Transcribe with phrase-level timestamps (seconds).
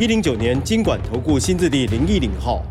[0.00, 2.64] 一零九年经管投顾新字第零一零号。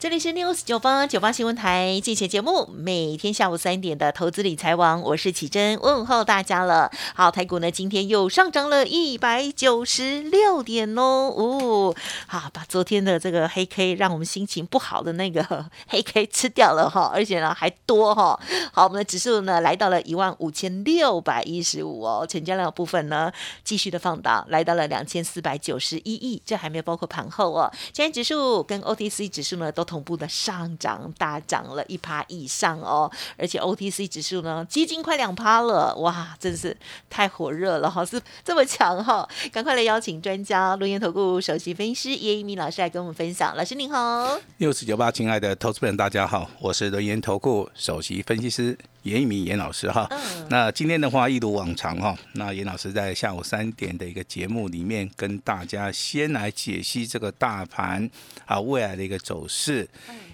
[0.00, 6.88] 这里是 News 九八九八新闻台，进行节目，每天下午三点的投资理财网，我是启珍，问候大家了。
[7.16, 11.96] 好，台股呢今天又上涨了一百九十六点哦，哦，
[12.28, 18.38] 好，把昨天的这个黑 K 让我们心情不好的那个黑 K 吃掉了哈，而且呢还多哈。
[18.72, 23.32] 好，我们的指数呢来到了一万五千六百一十五哦，成交量部分呢
[23.64, 27.68] 继续的放大，来到了两千四百九十一亿，这还没有包括盘后哦。
[27.92, 29.87] 今天指数跟 OTC 指数呢都。
[29.88, 36.76] 同步的上涨，大涨了一趴以上哦，而且 OTC 指数呢，接近快两趴了，哇，真是
[37.08, 48.76] 太火热了哈，是这么强哈，赶快来邀请专家，录音投顾首席分析师叶一鸣老师来跟我们分享，老师您好，六四九八，亲爱的投资朋友大家好，我是轮研投顾首席分析师。
[49.04, 50.06] 严一鸣严老师哈，
[50.50, 58.10] 那今天的话一如往常哈，那严老师在下午三点的一个节目里面跟大家先来解析这个大盘
[58.44, 59.77] 啊未来的一个走势，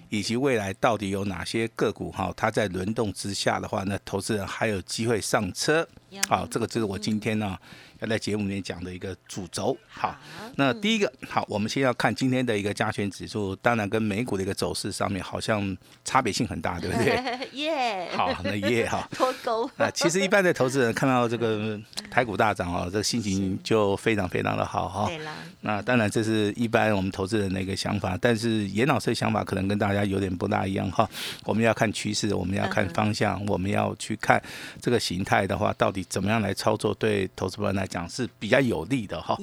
[0.08, 5.88] 以及未来到底有哪些个股哈，它在轮动之下的话，那投资人还有机会上车，
[6.28, 7.58] 好，这个就是我今天呢。
[8.06, 10.16] 在节目里面讲的一个主轴，好，
[10.56, 17.48] 那第一个好，我们先要看今天的一个加权指数，当然跟美股的一个走势上面好像差别性很大， 对不对？
[17.52, 21.80] 耶，好，那耶哈 脱钩啊， 其实一般的投资人看到这个
[22.10, 25.06] 台股大涨哦，这个心情就非常非常的好哈。
[25.06, 31.08] 对啦，那当然这是一般我们投资人的一个想法，但是严老师的想法可能跟大家有点不大一样哈。
[31.44, 34.42] 我们要看趋势，我们要看方向，我们要去看
[34.82, 37.88] 这个形态的话，到底怎么样来操作，对投资人来。
[37.94, 39.38] 讲是比较有利的哈，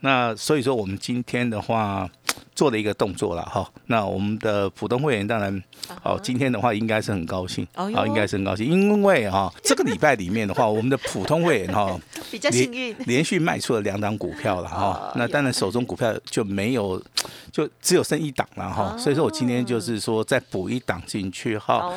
[0.00, 2.06] 那所以说我们今天的话
[2.54, 5.62] 做了一个动作了哈，那我们的普通会员当然
[6.02, 11.98] 哦，今天的话应该是很高兴哦，应该是很高兴，因为哈 这个礼拜里面的话，我们的普通会员哈
[12.30, 17.02] 比较幸运，连续卖出了两档股票了哈，那当然手中股票就没有，
[17.50, 21.90] 就只有剩一档了哈，所以说我今天就是说再补一档进去哈。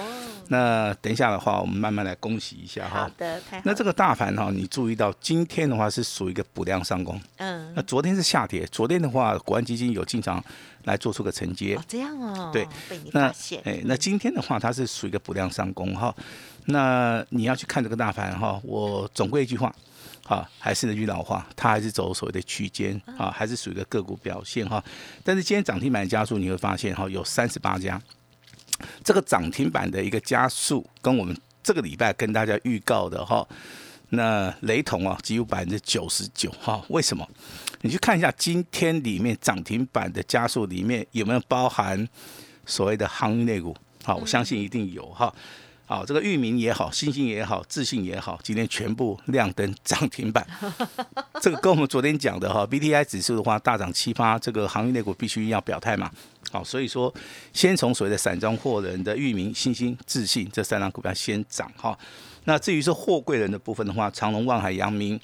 [0.50, 3.02] 那等一下的话，我们慢慢来恭喜一下哈。
[3.02, 3.63] 好的，太好。
[3.66, 7.19] 那这个大盘哈，你注意到今天的话是属于一个补量上攻。
[7.38, 7.74] 嗯。
[7.75, 10.44] 那昨天是下跌，昨天的话，国安基金有进场
[10.84, 11.75] 来做出个承接。
[11.75, 12.50] 哦，这样哦。
[12.53, 12.66] 对。
[12.90, 13.62] 被你发现。
[13.66, 16.16] 哎，那今天的话，它是属于一个补量上攻哈。
[16.66, 19.74] 那你要去看这个大盘哈，我总归一句话，
[20.28, 24.84] 啊，还是那句老话，它还是走所谓的区间啊，还是属于一个个股表现哈。
[25.24, 28.02] 但是今天涨停板加速，你会发现哈，有三十八家。
[29.04, 33.48] 这个涨停板的一个加速，跟我们这个礼拜跟大家预告的哈，
[34.10, 36.84] 那雷同啊，几乎百分之九十九哈。
[36.90, 37.28] 为什么？
[37.82, 42.08] 你去看一下今天里面涨停板的加速里面有没有包含
[42.66, 43.76] 所谓的航运类股？
[44.04, 45.34] 好，我相信一定有哈。
[45.90, 50.46] 好，这个域名也好，星星也好，自信也好，今天全部亮灯涨停板。
[51.42, 56.12] 这个跟我们昨天讲的哈，B T I 指数的话大涨七八，这个航运类股必须要表态嘛。
[56.52, 57.14] 好，所以说
[57.53, 61.98] 先从所谓的散装货人的域名、星星、自信这三张股票先涨哈。
[62.44, 65.18] 那至于说货柜人的部分的话，长隆、万海、阳明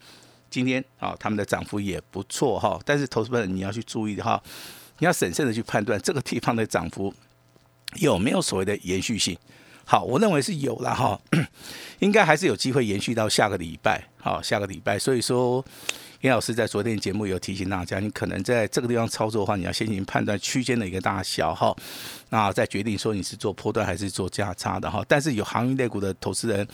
[0.50, 2.80] 今天啊，他们的涨幅也不错哈。
[2.85, 4.41] 但是投资者你要去注意的哈，
[5.00, 7.13] 你要审慎的去判断这个地方的涨幅
[7.95, 9.38] 有没有所谓的延续性。
[9.85, 11.19] 好，我认为是有了哈，
[11.99, 14.03] 应该还是有机会延续到下个礼拜。
[14.17, 15.63] 好，下个礼拜，所以说。
[16.21, 21.75] 严老师在昨天节目有提醒大家，你可能在这个地方操作的话，你要先行判断区间的一个大小哈，
[22.29, 25.03] 那再决定说你是做波段还是做价差的哈。
[25.05, 26.65] 但是有行业类股的投资人，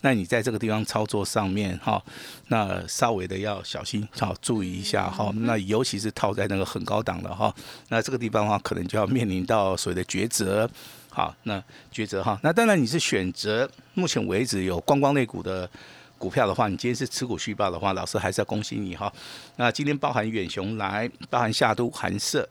[0.00, 2.02] 那你在这个地方操作上面哈，
[2.48, 5.30] 那稍微的要小心，好注意一下哈。
[5.34, 7.54] 那尤其是套在那个很高档的哈，
[7.90, 10.66] 那这个地方的话，可能就要面临到所谓的抉择。
[11.14, 15.70] 好，那抉择哈，那当然你是选择目前为止有观光类股的。
[16.16, 19.12] 股票的话，你今天是持股续报的话，老师还是要恭喜你哈。
[19.56, 22.48] 那今天包含远雄来，包含夏都、韩社，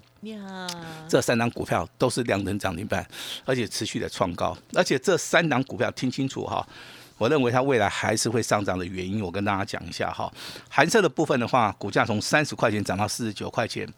[1.08, 3.04] 这三档股票都是两等涨停板，
[3.46, 4.56] 而且持续的创高。
[4.74, 6.68] 而且这三档股票听清楚哈，
[7.18, 10.32] 我认为它未来还是会上涨的原因，我跟大家讲一下哈。
[10.70, 13.92] 韩舍的部分的话，股价从三十块钱涨到四十九块钱，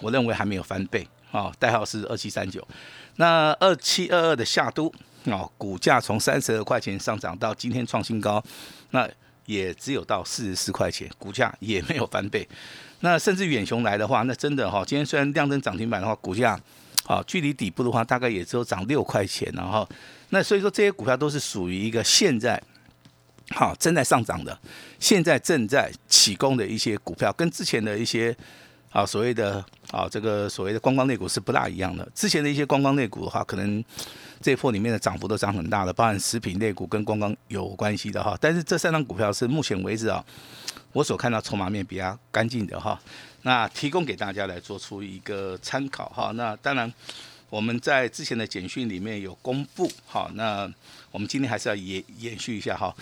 [0.00, 1.50] 我认为还没有翻倍啊。
[1.58, 2.66] 代号是二七三九。
[3.16, 4.92] 那二七二二的夏都
[5.26, 8.42] 啊，股价从三十二块钱上涨到今天创新高，
[8.90, 9.08] 那。
[9.44, 12.48] 也只有到四十四块钱，股价也没有翻倍。
[13.00, 16.58] 那甚至远雄来的话，那真的哈，今天虽然亮灯涨停板的话，股价
[17.04, 19.86] 好距离底部的话，大概也只有涨六块钱，然后
[20.28, 22.62] 那所以说这些股票都是属于一个现在
[23.50, 24.56] 好正在上涨的，
[25.00, 28.34] 现在正在起攻的一些股票，跟之前的一些
[28.92, 32.06] 啊所谓的啊这个所谓的观光类股是不大一样的。
[32.14, 33.82] 之前的一些观光类股的话，可能
[34.40, 38.36] 这一波里面的涨幅都涨很大的，包含食品类股跟观光有关系的哈。
[38.40, 40.24] 但是这三张股票是目前为止啊，
[40.92, 43.00] 我所看到筹码面比较干净的哈。
[43.42, 46.30] 那提供给大家来做出一个参考哈。
[46.32, 46.92] 那当然
[47.48, 50.30] 我们在之前的简讯里面有公布哈。
[50.34, 50.70] 那
[51.10, 52.94] 我们今天还是要延延续一下哈。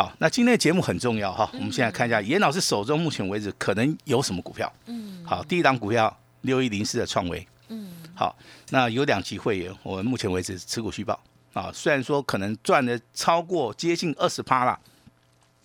[0.00, 1.46] 好，那今天的节目很重要哈。
[1.52, 4.72] 我们现在看一下严老师手中目前为止可能有什么股票。
[4.86, 5.22] 嗯。
[5.26, 7.46] 好，第一档股票六一零四的创维。
[7.68, 7.92] 嗯。
[8.14, 8.34] 好，
[8.70, 11.20] 那有两级会员，我们目前为止持股续报
[11.52, 11.70] 啊。
[11.74, 14.80] 虽然说可能赚的超过接近二十趴了。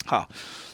[0.06, 0.30] 好，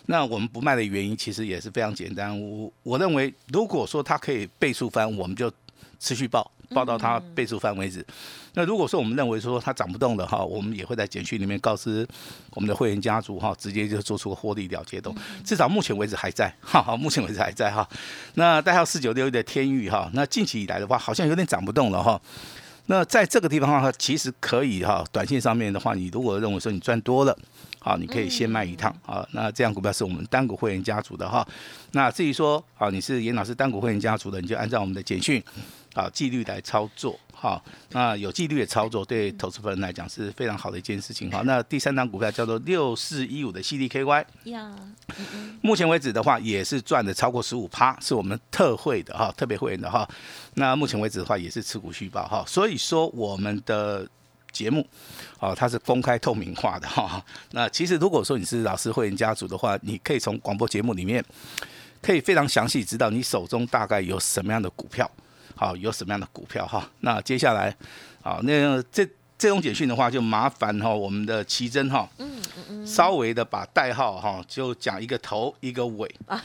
[0.08, 2.36] 那我们不卖的原因其实也是非常简单。
[2.42, 5.54] 我我认为，如果说它可以倍数翻，我们就
[6.00, 6.52] 持续报。
[6.74, 8.06] 报到它倍数翻为止。
[8.54, 12.06] 那如果说我们认为说它涨不动的哈，我们也会在简讯里面告知
[12.50, 15.16] 我们的会员家族哈，直接就做出个获利了结动。
[15.46, 17.88] 至少目前为止还在，哈，哈，目前为止还在哈。
[18.34, 22.20] 那代号四九六一的天域哈，那近期以来的话，好像有点涨不动了哈。
[22.88, 27.38] 那在这个地方的话，其实可以哈，短线上面的话，你如果认为说你赚多了，
[27.80, 29.26] 好，你可以先卖一趟啊。
[29.32, 31.48] 那这样股票是我们单股会员家族的哈。
[31.94, 35.42] 那至于说啊，你是严老师单股会员家族的，你就按照我们的简讯。
[35.94, 44.74] 啊，纪律来操作，好，那有纪律的操作对投资人来讲是非常好的一件事情，好，那第三档股票叫做六四一五的 CDKY，呀，
[45.62, 50.08] 目前为止的话也是赚的超过十五趴，是我们特惠的哈，特别会员的哈，
[50.54, 54.08] 那目前为止的话也是持股续报哈，所以说我们的
[54.54, 54.88] 节目，
[55.40, 57.22] 哦，它是公开透明化的哈，
[57.52, 61.22] 那其实如果说你是老师会员家族的话，你可以从广播节目里面
[62.02, 65.10] 可以非常详细知道你手中大概有什么样的股票。
[65.56, 66.90] 好，有什么样的股票哈？
[67.00, 67.76] 那接下来，
[68.22, 69.08] 好，那这。
[69.42, 72.30] 这种简讯的话，就麻烦哈我们的奇珍哈，嗯
[72.86, 76.40] 稍微的把代号哈就讲一个头一个尾， 啊，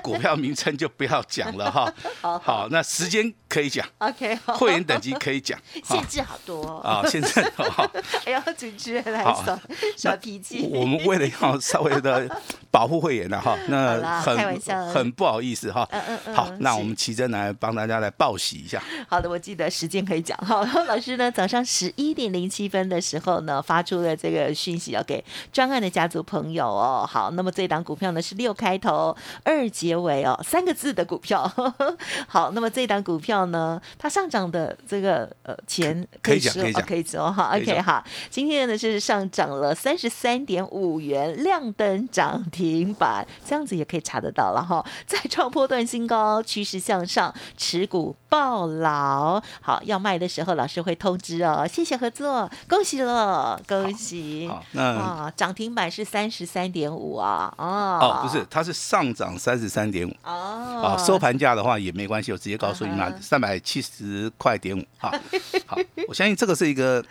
[0.00, 1.92] 股票名称就不要讲了哈。
[2.22, 7.90] 好，那时间可以讲，OK，会员等级可以讲， 限制好多啊，限制好。
[8.24, 9.60] 哎呀，主持人来耍
[9.96, 10.68] 耍脾气。
[10.72, 12.28] 我们为了要稍微的
[12.70, 14.60] 保护会员呢哈，那很
[14.92, 15.84] 很不好意思哈。
[15.90, 16.34] 嗯嗯嗯。
[16.36, 18.80] 好，那我们奇珍来帮大家来报喜一下。
[19.08, 20.64] 好的，我记得时间可以讲好。
[20.84, 22.03] 老师呢，早上十一。
[22.08, 27.08] 一点零七分的时候呢，发出了这个讯息要给专案的家族朋友哦。
[27.08, 31.50] 好，那么这档股票呢是六开头二结尾哦，三个字的股票。
[32.28, 37.56] 好，那么这档股票呢，它上涨的这个呃钱可以讲可以讲可以说哈。
[37.56, 44.84] OK 哈，今天呢是上涨了三十三点五元，亮灯涨停板，这样子也可以查得到了哈。
[45.06, 49.40] 再创波段新高，趋势向上，持股爆牢。
[49.60, 51.66] 好，要卖的时候老师会通知哦。
[51.66, 51.94] 谢谢。
[51.94, 54.50] 合作，恭喜了，恭喜！
[54.72, 65.08] 那啊，涨停板是三十三点五啊，哦，哦，不是，它是上涨三十三点五哦，收盘价的话也没关系，我直接告诉你嘛，三百七十块点五，好，
[65.66, 65.78] 好，
[66.08, 67.02] 我相信这个是一个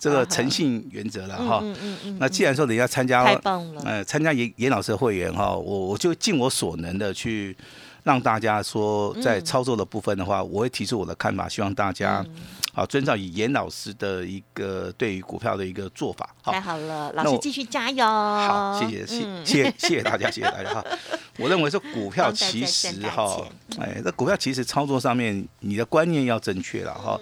[0.00, 7.56] 这个诚信原则了哈，嗯嗯嗯，那既然说人家参加，太棒了，呃，参加严严老师的会员哈，我我就尽我所能的去
[8.04, 12.24] 让大家说，在操作的部分的话，我会提出我的看法，希望大家。
[12.72, 18.04] 好，遵照以严老师的一个对于股票的一个做法，太好了，老师继续加油。
[18.04, 20.84] 好，谢谢，谢谢，谢谢大家，谢谢大家哈。
[21.38, 23.46] 我认为说股票其实哈，
[23.78, 27.16] 哎，那股票其实操作上面你的观念要正确了哈。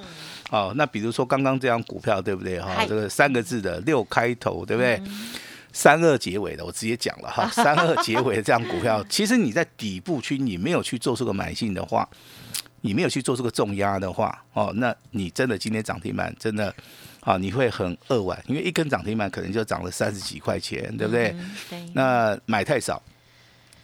[0.49, 2.87] 好，那比如说刚刚这张股票对不对哈？
[2.89, 5.01] 这个三个字的六开头对不对？
[5.73, 7.49] 三二结尾的，我直接讲了哈。
[7.55, 12.09] 三二结尾的这样股票，其实你在底部区你没有去做出个买进的话。
[12.85, 16.75] 你没有去做这个重压的话，哦，那你真的今天涨停板真的，
[17.21, 21.33] 啊，你会很扼腕，因为一根涨停板可能就涨了三十几块钱，对不对？
[21.71, 21.79] 对。
[21.95, 23.01] 那买太少，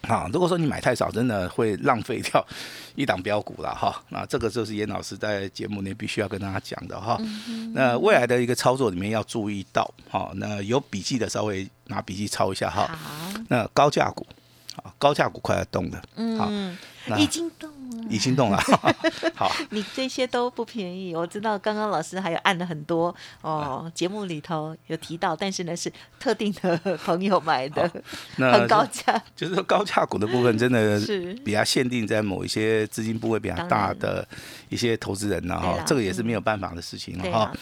[0.02, 2.44] 啊，如果说你买太少，真的会浪费掉
[2.94, 4.00] 一档标股了哈。
[4.10, 7.18] 那这个就是严老师在节目内必须要跟大家讲的哈。
[7.74, 12.86] 那未来的一个操作里面要注意到，哈，那有笔记的稍微拿笔记抄一下哈。
[12.86, 13.32] 好。
[13.48, 14.26] 那高价股，
[14.76, 16.76] 啊，高价股快要动了，嗯，
[17.16, 17.74] 已经动了。
[18.10, 18.58] 已经动了，
[19.36, 21.14] 好，你这些都不便宜。
[21.14, 27.90] 我知道刚刚老师还有按了很多哦，节目里头有提到，但是呢是特定的朋友买的，
[28.36, 29.22] 很高价。
[29.36, 34.26] 就是说高价股的部分，真的是比较限定在某一些资金部位比较大的
[34.70, 37.52] 一些投资人呢，哈，这个也是没有办法的事情了哈。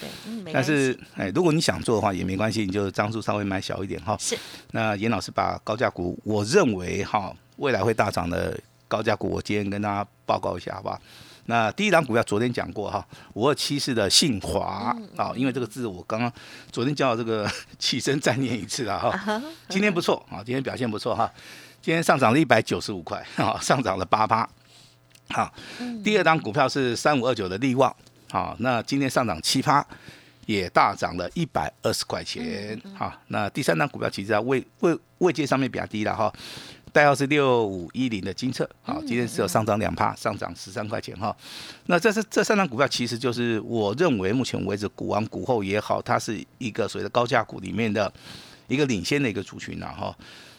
[0.53, 4.17] 但是哎，如果你想做的话也没关系，你就张数稍微买小一点哈。
[4.21, 4.39] 是。
[4.71, 8.57] 那严老师把高价股，我认为哈未来会大涨的。
[8.89, 11.01] 高价股，我今天跟大家报告一下，好不好？
[11.49, 16.33] 那第一档股票昨天讲过哈，五二七四的信华啊，因为这个字我刚刚
[16.73, 19.41] 昨天叫这个起身再念一次了哈。
[19.69, 21.33] 今天不错啊，今天表现不错哈，
[21.81, 24.49] 今天上涨了一百九十五块啊， 上涨了八趴。
[25.31, 25.53] 好，
[26.03, 27.95] 第二档股票是三五二九的利旺，
[28.31, 29.87] 好，那今天上涨七趴，
[30.47, 32.81] 也大涨了一百二十块钱。
[32.97, 36.33] 好，那第三档股票其实在位位位阶上面比较低了哈。
[36.97, 41.37] 代号是六五一零的金策，好，今天是有上涨两帕，上涨十三块钱哈。
[41.85, 48.11] 那这是这三张股票，其实就是我认为目前为止股王股后也好，它是一个所谓的高价股里面的
[48.67, 50.17] 一个领先的一个族群啊哈。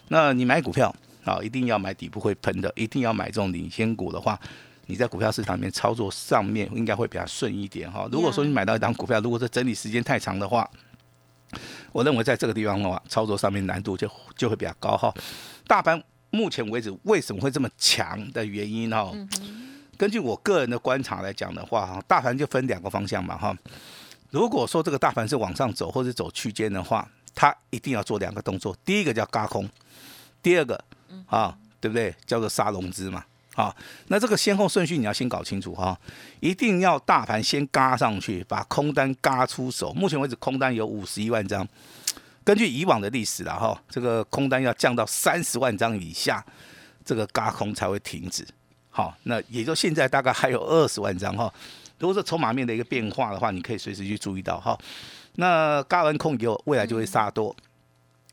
[0.10, 4.39] 那你买股票啊，一定要买底部会喷的，一定要买这种领先股的话，
[4.86, 8.08] 你在股票市场里面操作上面应该会比较顺一点哈。
[8.12, 10.70] 如果说你买到一张股票，如果是整理时间太长的话，
[11.91, 15.12] 我认为在这个地方的话，操作上面难度就就会比较高哈。
[15.65, 16.00] 大盘。
[16.38, 19.12] 目前为止为什么会这么强的原因哈？
[19.98, 23.58] 根据我个人的观察来讲的话哈，大盘就分两个方向嘛哈。
[24.29, 29.67] 如果说这个大盘是往上走或者走区间的话，它一定要做两个动作，第一个叫嘎空，
[30.44, 30.79] 第二个
[31.25, 32.13] 啊，对不对？
[32.27, 33.25] 叫做杀融资嘛。
[33.56, 33.75] 啊，
[34.10, 36.00] 那这个先后顺序你要先搞清楚哈，
[36.39, 39.91] 一定要大盘先嘎上去，把空单嘎出手。
[39.94, 41.67] 目前为止空单有五十一万张。
[42.48, 46.42] 根据以往的历史了哈，这个空单要降到三十万张以下，
[47.04, 48.48] 这个嘎空才会停止。
[48.89, 51.54] 好，那也就现在大概还有二十万张哈。
[52.00, 54.80] 如果是筹码面的一个变化的话，你可以随时去注意到哈。
[55.36, 57.54] 那嘎完空以后，未来就会杀多。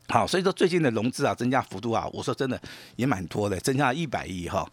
[0.07, 2.57] 好，所以说最近的融资啊，增加幅度啊，我说真的
[2.95, 4.65] 也蛮多的，增加一百亿哈。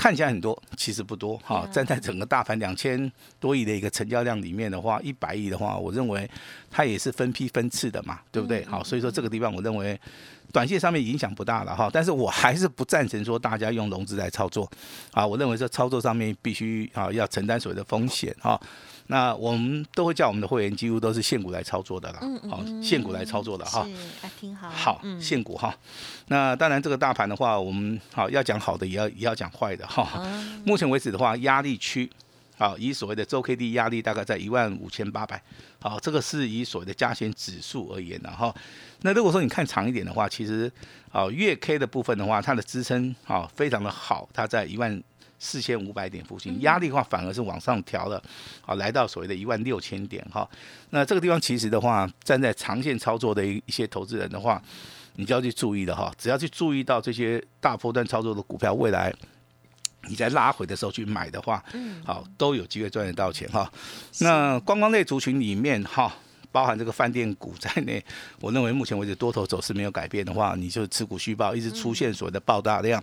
[0.00, 1.68] 看起来很多，其实不多哈。
[1.70, 6.26] 站在整个大盘两千多亿的一个成交量里面的话，一百亿的话，我认为
[6.70, 8.64] 它也是分批分次的嘛，对不对？
[8.64, 10.00] 好，所以说这个地方我认为
[10.50, 11.90] 短线上面影响不大了哈。
[11.92, 14.66] 但是我还是不赞成说大家用融资来操作
[15.12, 15.26] 啊。
[15.26, 18.58] 我认为这操作上面必须啊要承担所谓的风险哈。
[19.10, 23.80] 那我们都会叫我们的会员几乎都是现股来操作的啦，好，现股来操作的哈，
[24.22, 25.76] 啊，挺好，好，现股哈。
[26.28, 30.22] 那当然这个大盘的话，我们好要讲好的，也要也要讲坏的哈。
[30.64, 32.08] 目前为止的话，压力区，
[32.56, 35.42] 好，以所谓的周 K D 压力大概在一万五千八百，
[35.80, 38.54] 好，这个是以所谓的加权指数而言的哈。
[39.02, 40.70] 那如果说你看长一点的话，其实
[41.10, 45.02] 啊月 K 的部分的话，它的支撑啊非常的好，它在一万。
[45.40, 48.22] 四千五百点附近压力的话，反而是往上调了，
[48.64, 50.48] 啊，来到所谓的一万六千点哈。
[50.90, 54.62] 那这个地方其实的话，站在长线操作的一一些投资人的话，
[55.14, 56.12] 你就要去注意的哈。
[56.18, 59.12] 只要去注意到这些大波段操作的股票，未来
[60.08, 61.64] 你在拉回的时候去买的话，
[62.04, 63.72] 好都有机会赚得到钱哈。
[64.18, 66.14] 那观光类族群里面哈，
[66.52, 68.04] 包含这个饭店股在内，
[68.40, 73.02] 我认为目前为止多头走势没有改变的话，你就持股续报，一直出现所谓的爆大量。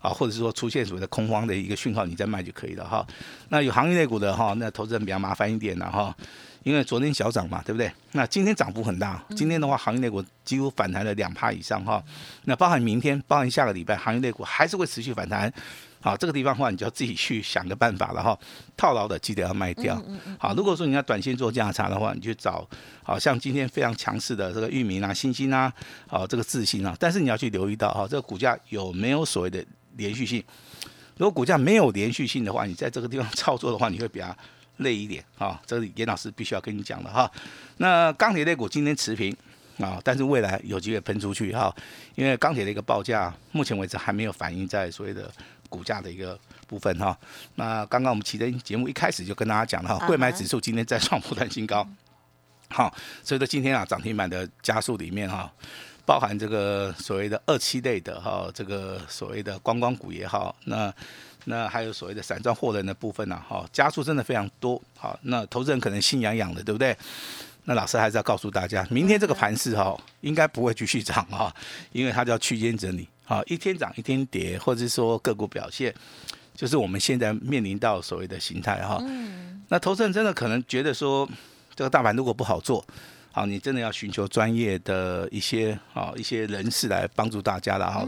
[0.00, 3.06] 啊，或者是说出现所谓的空方的一个讯号，你再卖就可以了哈。
[3.48, 6.14] 那有行业类股的哈，那投资人比较麻烦一点了哈，
[6.62, 7.90] 因为昨天小涨嘛，对不对？
[8.12, 12.02] 那今天涨幅很大，今天的话行业类股几乎反弹了两帕以上哈。
[12.44, 15.52] 那包含明天，包含下个礼拜，行业类股还是会持续反弹。
[16.00, 18.38] 好，这个地方的话，你就要自己去想个办法了哈。
[18.76, 20.00] 套牢的记得要卖掉。
[20.38, 22.64] 好，如果说你要短线做价差的话，你去找
[23.02, 25.72] 好像今天非常强势的这个域名啊、新兴啊、
[26.06, 29.64] 好这个自信啊，但是你要去留意到哈，这个股价有没有所谓的。
[29.98, 30.42] 连续性，
[31.18, 34.34] 如果股价没有连续性的话，你在这个地方操作的话，你会比较
[34.78, 35.60] 累一点啊。
[35.66, 37.30] 这个严老师必须要跟你讲的哈。
[37.76, 39.36] 那钢铁类股今天持平
[39.78, 41.74] 啊，但是未来有机会喷出去哈，
[42.14, 45.30] 因为钢铁的一个报价目前为止还没有反映在所谓的
[45.68, 47.18] 股价的一个部分哈。
[47.56, 51.86] 那刚刚我们其实节目一开始就跟大家讲了哈，贵买指数今天再创破断新高，
[52.70, 55.52] 好，所以说今天啊涨停板的加速里面哈。
[56.08, 60.90] 包含这个所谓的二期类的哈，这个所谓的观光股也好，那
[61.44, 66.96] 那还有所谓的散装货人的部分呢，哈，加速真的非常多，好，那投资人可能心痒痒的，对不对？
[67.64, 71.54] 那老师还是要告诉大家，明天这个盘势哈，应该不会继续涨哈，
[71.92, 75.94] 因为它叫区间整理，好，一天涨一天跌，或者说个股表现，
[76.54, 78.96] 就是我们现在面临到所谓的形态哈。
[79.02, 81.28] 嗯那投资人真的可能觉得说，
[81.76, 82.82] 这个大盘如果不好做。
[83.30, 88.04] 好，你真的要寻求专业的一些啊一些人士来帮助大家了哈。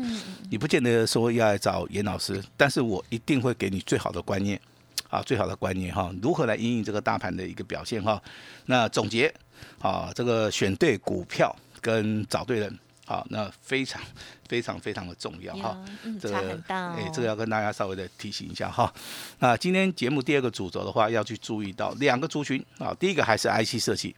[0.51, 4.61] 你不见得说要来找严老师，但是我一定会给你最好的观念
[5.09, 8.21] 啊，最好的观念哈，如何来应应这个大盘的一个表现哈。
[8.67, 9.33] 那总结
[9.81, 14.01] 啊，这个选对股票跟找对人好，那非常
[14.49, 15.79] 非常非常的重要哈。
[16.21, 18.93] 这个哎，这个要跟大家稍微的提醒一下哈。
[19.39, 24.17] 那今天节目第二个主轴的话，要去注意到两个族群啊，第一个还是 IC 设计。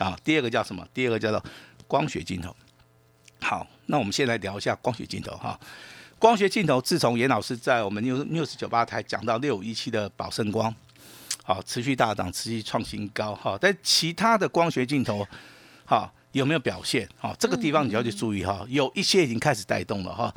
[0.00, 0.82] 啊，第二个叫什么？
[0.94, 1.44] 第二个叫做
[1.86, 2.56] 光学镜头。
[3.38, 5.60] 好，那我们先来聊一下光学镜头哈。
[6.18, 10.74] 光学镜头自从严老师在我们 news news 九八台讲到六五一七的宝盛光，
[11.44, 13.58] 好持续大涨，持续创新高哈。
[13.60, 15.26] 但其他的光学镜头，
[15.84, 17.06] 好有没有表现？
[17.18, 18.64] 好，这个地方你要去注意哈。
[18.68, 20.32] 有一些已经开始带动了哈。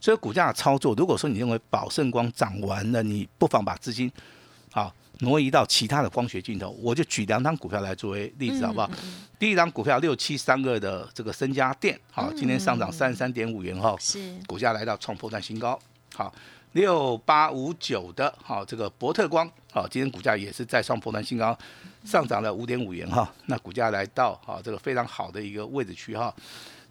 [0.00, 4.10] 所以股价的操作，如果说你认为宝盛光涨完了，你不妨把资金
[4.70, 6.70] 好挪移到其他的光学镜头。
[6.80, 8.90] 我就举两张股票来作为例子，好不好？
[9.38, 15.78] 第一张股票六七三二的这个深家电，好，今天上涨三十三点五元哈，是股价来到创破断新高。
[16.14, 16.32] 好，
[16.72, 21.56] 六八五九的，好，这个博特光，好，今天股价也是再创破断新高，
[22.04, 26.34] 上涨了五点五元哈，那股价来到好这个非常好的一个位置区哈。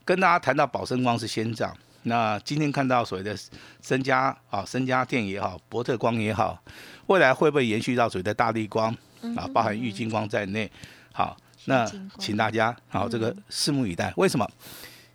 [0.06, 1.76] 跟大家谈到宝生光是先涨。
[2.08, 3.38] 那今天看到所谓的
[3.82, 6.58] 身家啊，身家电也好，博特光也好，
[7.08, 8.96] 未来会不会延续到所谓的大力光
[9.36, 10.72] 啊，包含玉金光在内？
[11.12, 11.36] 好，
[11.66, 11.86] 那
[12.18, 14.14] 请大家好这个拭目以待。
[14.16, 14.50] 为什么？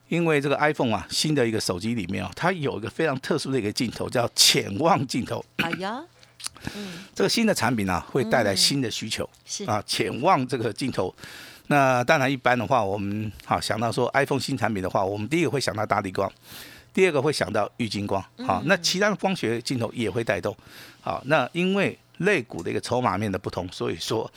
[0.09, 5.43] 因为这个 iPhone 啊，新的一个手机里面啊，它有一个非常特殊的一个镜头，叫潜望镜头。
[5.57, 6.05] 哎呀，
[6.77, 9.27] 嗯，这个新的产品呢，会带来新的需求。
[9.47, 11.15] 是啊，潜望这个镜头。
[11.69, 16.31] 那当然，一般的话，我们好想到说 iPhone 新产品的话，我们第一个会想到大力光。
[16.93, 20.57] 第二个会想到郁金光，好，那其他的光学镜头也会带动，
[21.01, 24.31] 好，那因为类股的一个筹码面的不同，所以说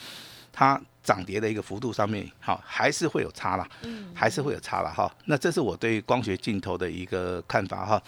[0.53, 5.13] 它涨跌的一个幅度上面，好，还是会有差啦，嗯，还是会有差了哈。
[5.25, 8.01] 那这是我对光学镜头的一个看法哈。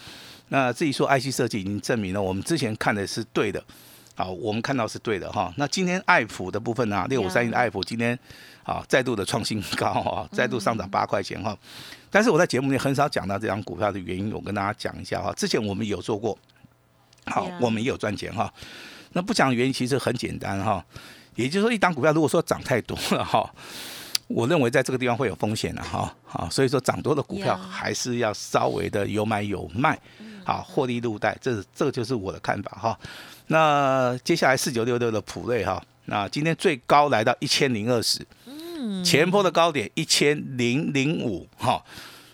[0.48, 3.62] 那至于说 IC 设计已经证明了我们之前看的是对的，
[4.18, 5.54] 好，我们看到是对的哈。
[5.56, 8.18] 那今天爱普的部分呢，六五三一的爱普今天
[8.64, 11.56] 啊再度的创新高啊，再度上涨八块钱哈。
[12.10, 15.32] 但是我在节目里很少讲到这张股票的原因，我跟大家讲一下哈。
[15.34, 16.36] 之前我们有做过，
[17.26, 18.52] 好，我们也有赚钱哈。
[19.12, 20.84] 那不讲原因其实很简单哈，
[21.36, 23.48] 也就是说，一档股票如果说涨太多了哈，
[24.26, 26.12] 我认为在这个地方会有风险的哈。
[26.24, 29.96] 好，所以说涨多的股票还是要稍微的有买有卖，
[30.48, 32.98] 好，获利入袋，这这个就是我的看法哈。
[33.48, 38.26] 那接下来四九六六的普瑞哈，那今天最高来到一千零二十。
[39.04, 41.84] 前坡的高点一千零零五哈，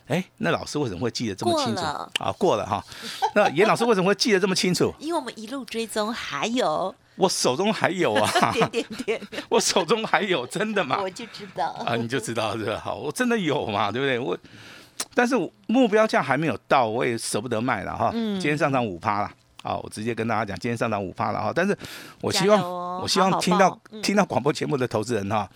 [0.07, 2.33] 哎，那老师为什么会记得这么清楚啊？
[2.39, 2.85] 过了哈，
[3.35, 4.95] 那严老师为什么会记得这么清楚？
[5.01, 11.01] 因为我们一路追踪，还有 我手中还有啊， 点点点，我手中还有，真的吗？
[11.03, 14.19] 我就知道啊，你就知道这个好，我真的有嘛，对不对？
[14.21, 14.39] 我，
[15.15, 15.35] 但是
[15.67, 18.11] 目标价还没有到，我也舍不得卖了哈。
[18.13, 19.31] 今天上涨五趴了，
[19.63, 21.53] 好，我直接跟大家讲，今天上涨五趴了哈。
[21.55, 21.77] 但是
[22.21, 25.49] 我希望，我希望听到听到广播节目的投资人哈。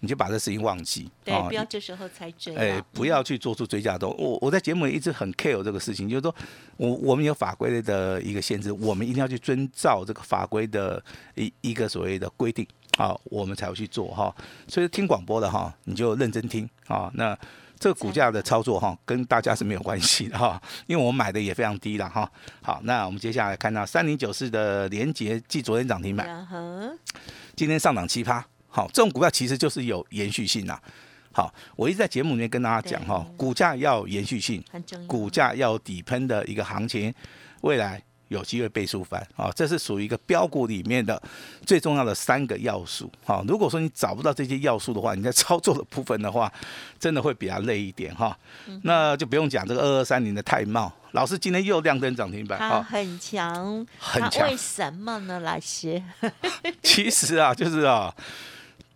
[0.00, 2.54] 你就把这事情忘记，对，不要这时候才追。
[2.56, 4.14] 哎，不要去做出追加动。
[4.18, 6.34] 我我在节目里一直很 care 这个事情，就是说
[6.76, 11.02] 我我们有法规的一个限制，我们一定要去遵照这个法规的
[11.36, 12.66] 一一个所谓的规定
[12.98, 14.34] 啊，我们才会去做哈。
[14.68, 17.10] 所以听广播的哈，你就认真听啊。
[17.14, 17.34] 那
[17.78, 22.30] 这个股价的操作哈，跟大家是没有关系的哈， 因为我们买的也非常低了哈。
[22.62, 26.26] 好，那我们接下来看到三零九四的连捷，继昨天涨停板，
[27.56, 28.44] 今天上涨七趴。
[28.68, 30.80] 好，这种股票其实就是有延续性呐。
[31.32, 34.64] 好，我一直在节目里面跟大家讲哈，股价要延续性，
[35.06, 37.12] 股价要底喷的一个行情，
[37.60, 38.02] 未来
[38.34, 41.20] 有机会倍数翻啊，这是属于一个标股里面的
[41.64, 43.10] 最重要的三个要素。
[43.24, 46.52] 哈，如果说你找不到这些要素的话，你在操作的部分的话，
[46.98, 48.36] 真的会比较累一点哈。
[48.82, 55.40] 那就不用讲这个二二三零的泰茂，老师今天又亮灯涨停板，啊很强，很强，为什么呢？
[55.40, 56.02] 老师，
[56.82, 58.14] 其实啊，就是啊。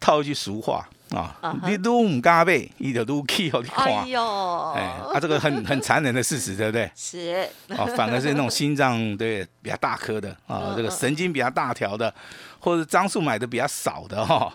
[0.01, 3.87] 套一句俗话啊，你都唔加倍，伊就都气哦你看。
[3.87, 6.90] 哎呦，哎，啊，这个很 很残忍的事实，对不对？
[6.94, 7.49] 是。
[7.68, 12.12] 啊，反而是那种心脏对比较大颗的啊，这个神经比较大条的，
[12.61, 14.53] 或者张数买的比较少的哈，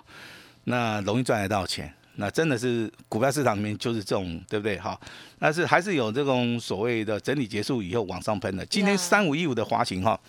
[0.65, 1.93] 那容易赚得到钱。
[2.15, 4.77] 那真的是股票市场里面就是这种，对不对？
[4.79, 4.99] 哈，
[5.39, 8.65] 但是还是有这种所谓的整理结束以后往上喷的。
[8.67, 10.19] 今天三五一五的滑行哈。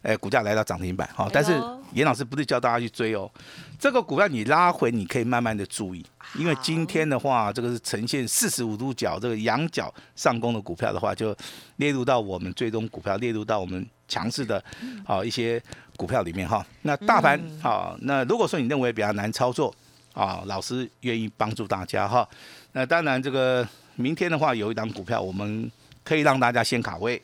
[0.00, 1.58] 哎，股价来到涨停板哈，但是
[1.94, 3.30] 严老师不是教大家去追哦，
[3.78, 6.04] 这个股票你拉回你可以慢慢的注意，
[6.38, 11.34] 因为今天的话，这个是呈现四十五度角这个仰角上攻的股票的话，就
[11.76, 14.62] 列入到我们最终股票列入到我们强势的
[15.06, 15.60] 啊一些
[15.96, 16.64] 股票里面哈。
[16.82, 19.74] 那大盘好，那如果说你认为比较难操作
[20.14, 22.26] 啊，老师愿意帮助大家哈。
[22.72, 25.70] 那当然这个明天的话有一档股票我们。
[26.06, 27.18] 可以让大家先卡位，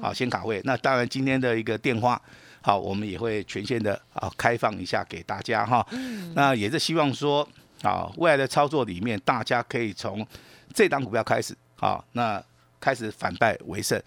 [0.00, 0.58] 好，先卡位。
[0.64, 2.18] 那当然，今天的一个电话，
[2.62, 5.86] 好，我们也会全线的啊开放一下给大家哈。
[6.32, 7.46] 那也是希望说，
[7.82, 10.26] 啊，未来的操作里面，大家可以从
[10.72, 12.42] 这档股票开始，啊，那
[12.80, 14.02] 开始反败为胜，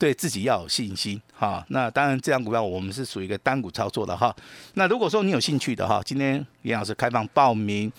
[0.00, 1.62] 对自己要有信心哈。
[1.68, 4.34] 那当然，这档股票我们是属于一个单股操作的哈。
[4.74, 7.92] 那如果说你有兴趣的哈，今天严老师开放报名。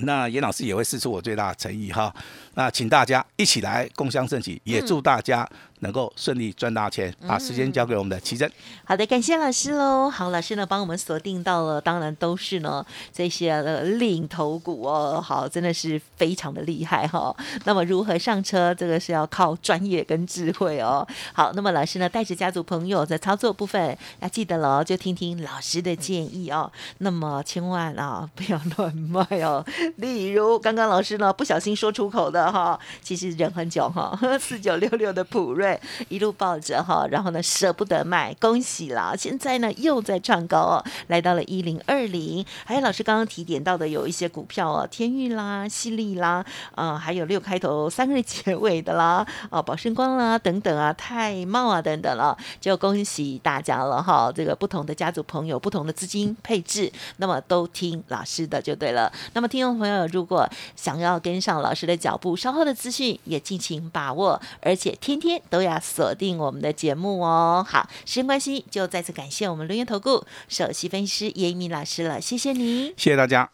[0.00, 2.14] 那严老师也会试出我最大的诚意哈。
[2.56, 5.46] 那请大家一起来共襄盛举，也嗯祝大家
[5.80, 7.14] 能够顺利赚大钱。
[7.28, 8.50] 把时间交给我们的奇珍。
[8.82, 10.08] 好的，感谢老师喽。
[10.08, 15.20] 好，老师呢帮我们锁定到了，当然都是呢这些呃领头股哦。
[15.20, 21.06] 好，真的是非常的厉害哈、那么如何上车，这个是要靠专业跟智慧哦。
[21.34, 26.72] 好，那么老师呢带着家族朋友在操作部分要记得了哦，就听听老师的建议哦。
[26.98, 29.62] 那么千万啊不要乱卖哦。
[29.96, 39.14] 例如刚刚老师呢不小心说出口的哈，其实忍很久哈， 四九六六的普瑞一路抱着哈，然后呢舍不得卖，恭喜啦！
[39.16, 42.44] 现在呢又在创高哦，来到了一零二零。
[42.64, 54.30] 还有老师刚刚提点到的有一些股票哦，天域啦、犀利啦，啊、还有六开头三个结尾的啦，啊、 宝盛光啦等等啊，泰茂啊等等了，就恭喜大家了哈！
[54.34, 59.10] 这个不同的家族朋友、不同的资金配置，那么都听老师的就对了。
[59.32, 67.64] 那么听众朋友如果想要跟上老师的脚步，稍后的资讯也尽情把握，而且天天都要锁定我们的节目哦。
[67.66, 72.94] 好，时间关系，就再次感谢我们轮源投顾首席分析师叶一鸣老师了，谢谢你。
[72.96, 73.50] 谢谢大家。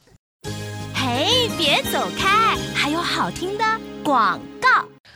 [0.94, 3.64] 嘿，别走开，还有好听的
[4.02, 4.68] 广告。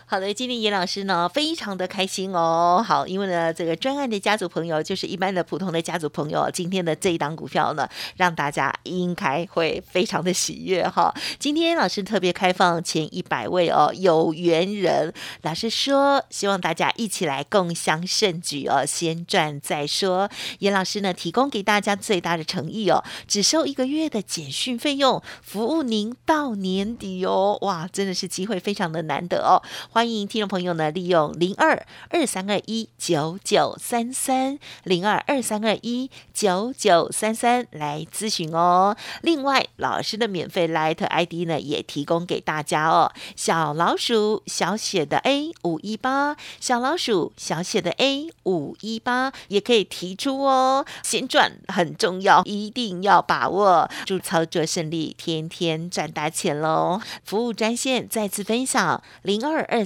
[0.09, 2.81] 好的，今天严老师呢非常的开心哦。
[2.87, 11.13] 好，因为呢这个专案的家族朋友就是一般的普通的家族朋友，今天的这一档股票呢，让大家应该会非常的喜悦哈。
[11.41, 20.31] 今天老师特别开放前一百位哦有缘人，老师说希望大家一起来共襄盛举哦，先赚再说。
[20.61, 27.59] 严老师呢提供给大家最大的诚意哦，只收一个月的简讯费用，服务您到年底哦。
[27.63, 29.61] 哇，真的是机会非常的难得哦。
[29.97, 38.95] 欢迎听众朋友呢，利用零二二三二一九九三三零二二三二一九九三三来咨询哦。
[39.23, 43.11] 另外，老师的免费 Light ID 呢，也提供给大家哦。
[43.37, 50.85] 小老鼠小写的 A 五一八，小老鼠小写的 A 五一八，也可以提出哦。
[51.03, 53.89] 先赚很重要，一定要把握。
[54.05, 57.01] 祝操作顺利，天天赚大钱喽！
[57.25, 59.86] 服务专线再次分享：零二二